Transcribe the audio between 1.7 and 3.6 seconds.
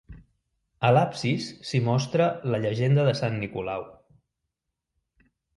s'hi mostra la llegenda de sant